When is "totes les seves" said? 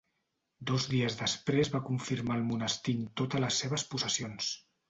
3.23-3.89